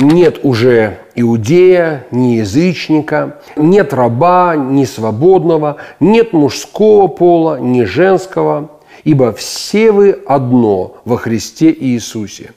Нет 0.00 0.44
уже 0.44 1.00
иудея, 1.16 2.06
ни 2.12 2.36
язычника, 2.36 3.40
нет 3.56 3.92
раба, 3.92 4.54
ни 4.54 4.84
свободного, 4.84 5.78
нет 5.98 6.32
мужского 6.32 7.08
пола, 7.08 7.58
ни 7.58 7.82
женского, 7.82 8.70
ибо 9.02 9.32
все 9.32 9.90
вы 9.90 10.10
одно 10.24 10.98
во 11.04 11.16
Христе 11.16 11.72
Иисусе. 11.76 12.52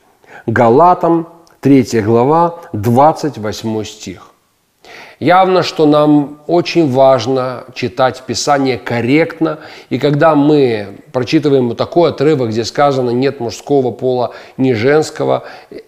Галатам 0.45 1.29
3 1.61 2.01
глава, 2.01 2.59
28 2.73 3.85
стих. 3.85 4.30
Явно, 5.19 5.61
что 5.61 5.85
нам 5.85 6.39
очень 6.47 6.91
важно 6.91 7.65
читать 7.75 8.23
Писание 8.25 8.79
корректно, 8.79 9.59
и 9.91 9.99
когда 9.99 10.33
мы 10.33 10.97
прочитываем 11.11 11.75
такой 11.75 12.09
отрывок, 12.09 12.49
где 12.49 12.65
сказано 12.65 13.11
«нет 13.11 13.39
мужского 13.39 13.91
пола, 13.91 14.33
ни 14.57 14.73
женского», 14.73 15.43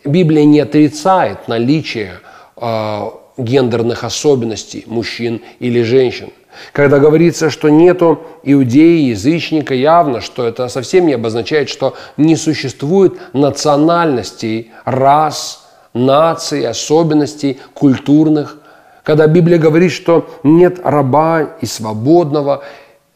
Библия 0.05 0.45
не 0.45 0.59
отрицает 0.59 1.47
наличие 1.47 2.11
э, 2.57 3.09
гендерных 3.37 4.03
особенностей 4.03 4.83
мужчин 4.85 5.41
или 5.59 5.81
женщин. 5.81 6.29
Когда 6.71 6.99
говорится, 6.99 7.49
что 7.49 7.69
нету 7.69 8.21
иудеи, 8.43 9.09
язычника, 9.09 9.73
явно, 9.73 10.21
что 10.21 10.45
это 10.45 10.67
совсем 10.67 11.07
не 11.07 11.13
обозначает, 11.13 11.69
что 11.69 11.95
не 12.17 12.35
существует 12.35 13.13
национальностей, 13.33 14.71
рас, 14.85 15.67
наций, 15.93 16.67
особенностей 16.67 17.59
культурных, 17.73 18.57
когда 19.03 19.27
Библия 19.27 19.57
говорит, 19.57 19.91
что 19.91 20.29
нет 20.43 20.79
раба 20.83 21.43
и 21.61 21.65
свободного, 21.65 22.63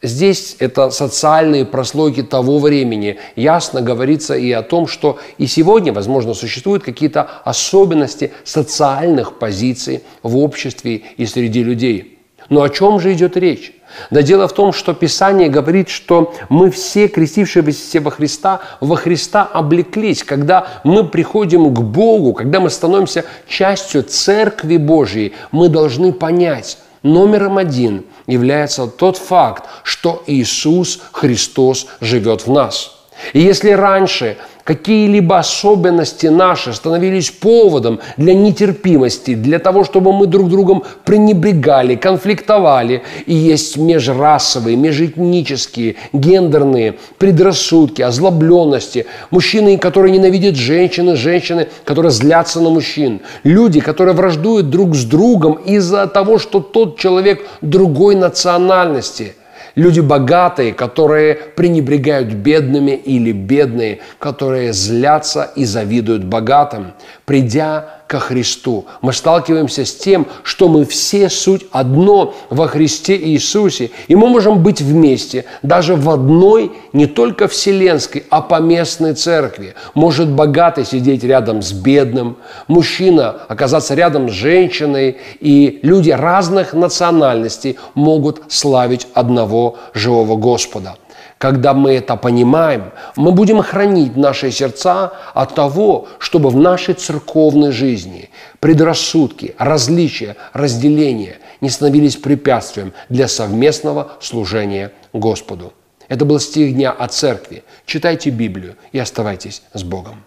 Здесь 0.00 0.54
это 0.60 0.90
социальные 0.90 1.64
прослойки 1.64 2.22
того 2.22 2.60
времени. 2.60 3.18
Ясно 3.34 3.82
говорится 3.82 4.36
и 4.36 4.52
о 4.52 4.62
том, 4.62 4.86
что 4.86 5.18
и 5.38 5.48
сегодня, 5.48 5.92
возможно, 5.92 6.34
существуют 6.34 6.84
какие-то 6.84 7.28
особенности 7.44 8.30
социальных 8.44 9.40
позиций 9.40 10.04
в 10.22 10.36
обществе 10.36 11.02
и 11.16 11.26
среди 11.26 11.64
людей. 11.64 12.17
Но 12.48 12.62
о 12.62 12.68
чем 12.68 12.98
же 12.98 13.12
идет 13.12 13.36
речь? 13.36 13.74
Да 14.10 14.22
дело 14.22 14.48
в 14.48 14.52
том, 14.52 14.72
что 14.72 14.94
Писание 14.94 15.48
говорит, 15.48 15.88
что 15.88 16.34
мы 16.48 16.70
все, 16.70 17.08
крестившиеся 17.08 18.00
во 18.00 18.10
Христа, 18.10 18.60
во 18.80 18.96
Христа 18.96 19.44
облеклись. 19.44 20.22
Когда 20.22 20.68
мы 20.84 21.04
приходим 21.04 21.74
к 21.74 21.80
Богу, 21.80 22.32
когда 22.32 22.60
мы 22.60 22.70
становимся 22.70 23.24
частью 23.46 24.02
Церкви 24.02 24.76
Божьей, 24.76 25.34
мы 25.52 25.68
должны 25.68 26.12
понять, 26.12 26.78
номером 27.02 27.58
один 27.58 28.04
является 28.26 28.86
тот 28.86 29.16
факт, 29.16 29.64
что 29.82 30.22
Иисус 30.26 31.00
Христос 31.12 31.86
живет 32.00 32.46
в 32.46 32.52
нас. 32.52 32.97
И 33.32 33.40
если 33.40 33.70
раньше 33.70 34.36
какие-либо 34.68 35.38
особенности 35.38 36.26
наши 36.26 36.74
становились 36.74 37.30
поводом 37.30 38.00
для 38.18 38.34
нетерпимости, 38.34 39.34
для 39.34 39.58
того, 39.58 39.82
чтобы 39.82 40.12
мы 40.12 40.26
друг 40.26 40.50
другом 40.50 40.84
пренебрегали, 41.04 41.94
конфликтовали. 41.94 43.02
И 43.24 43.34
есть 43.34 43.78
межрасовые, 43.78 44.76
межэтнические, 44.76 45.96
гендерные 46.12 46.98
предрассудки, 47.16 48.02
озлобленности. 48.02 49.06
Мужчины, 49.30 49.78
которые 49.78 50.12
ненавидят 50.12 50.56
женщины, 50.56 51.16
женщины, 51.16 51.68
которые 51.84 52.12
злятся 52.12 52.60
на 52.60 52.68
мужчин. 52.68 53.20
Люди, 53.44 53.80
которые 53.80 54.14
враждуют 54.14 54.68
друг 54.68 54.94
с 54.94 55.04
другом 55.04 55.54
из-за 55.54 56.06
того, 56.06 56.38
что 56.38 56.60
тот 56.60 56.98
человек 56.98 57.42
другой 57.62 58.16
национальности– 58.16 59.34
Люди 59.74 60.00
богатые, 60.00 60.72
которые 60.72 61.34
пренебрегают 61.34 62.32
бедными 62.32 62.92
или 62.92 63.32
бедные, 63.32 64.00
которые 64.18 64.72
злятся 64.72 65.50
и 65.54 65.64
завидуют 65.64 66.24
богатым. 66.24 66.94
Придя 67.24 67.97
ко 68.08 68.18
Христу. 68.18 68.86
Мы 69.02 69.12
сталкиваемся 69.12 69.84
с 69.84 69.94
тем, 69.94 70.26
что 70.42 70.68
мы 70.68 70.86
все 70.86 71.28
суть 71.28 71.66
одно 71.70 72.34
во 72.48 72.66
Христе 72.66 73.16
Иисусе. 73.16 73.90
И 74.08 74.16
мы 74.16 74.28
можем 74.28 74.62
быть 74.62 74.80
вместе, 74.80 75.44
даже 75.62 75.94
в 75.94 76.08
одной, 76.08 76.72
не 76.94 77.06
только 77.06 77.46
вселенской, 77.46 78.24
а 78.30 78.40
поместной 78.40 79.12
церкви. 79.12 79.74
Может 79.94 80.30
богатый 80.30 80.86
сидеть 80.86 81.22
рядом 81.22 81.60
с 81.60 81.72
бедным, 81.72 82.38
мужчина 82.66 83.36
оказаться 83.46 83.94
рядом 83.94 84.30
с 84.30 84.32
женщиной, 84.32 85.18
и 85.40 85.78
люди 85.82 86.10
разных 86.10 86.72
национальностей 86.72 87.76
могут 87.94 88.40
славить 88.48 89.06
одного 89.12 89.76
живого 89.92 90.36
Господа– 90.36 90.96
когда 91.38 91.72
мы 91.72 91.92
это 91.92 92.16
понимаем, 92.16 92.90
мы 93.16 93.32
будем 93.32 93.62
хранить 93.62 94.16
наши 94.16 94.50
сердца 94.50 95.12
от 95.34 95.54
того, 95.54 96.08
чтобы 96.18 96.50
в 96.50 96.56
нашей 96.56 96.94
церковной 96.94 97.70
жизни 97.72 98.30
предрассудки, 98.60 99.54
различия, 99.58 100.36
разделения 100.52 101.38
не 101.60 101.70
становились 101.70 102.16
препятствием 102.16 102.92
для 103.08 103.28
совместного 103.28 104.12
служения 104.20 104.92
Господу. 105.12 105.72
Это 106.08 106.24
был 106.24 106.40
стих 106.40 106.74
дня 106.74 106.90
о 106.90 107.06
церкви. 107.08 107.64
Читайте 107.86 108.30
Библию 108.30 108.76
и 108.92 108.98
оставайтесь 108.98 109.62
с 109.74 109.82
Богом. 109.82 110.24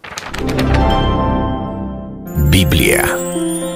Библия. 2.51 3.05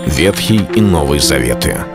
Ветхий 0.06 0.62
и 0.76 0.82
Новый 0.82 1.20
Заветы. 1.20 1.95